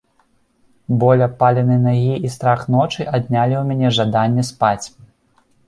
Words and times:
Боль 1.03 1.21
апаленай 1.25 1.79
нагі 1.83 2.15
і 2.29 2.33
страх 2.37 2.65
ночы 2.77 3.07
аднялі 3.19 3.55
ў 3.61 3.63
мяне 3.71 3.87
жаданне 4.01 4.51
спаць. 4.51 4.85